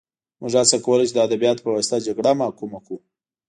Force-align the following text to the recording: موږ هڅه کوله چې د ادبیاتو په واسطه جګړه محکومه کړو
موږ 0.39 0.53
هڅه 0.59 0.77
کوله 0.85 1.03
چې 1.07 1.13
د 1.15 1.19
ادبیاتو 1.27 1.63
په 1.65 1.69
واسطه 1.75 1.97
جګړه 2.07 2.31
محکومه 2.41 2.79
کړو 2.85 2.97